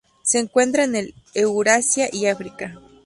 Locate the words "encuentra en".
0.39-0.95